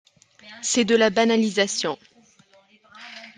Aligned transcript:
C’est 0.63 0.83
de 0.83 0.95
la 0.95 1.11
banalisation. 1.11 1.95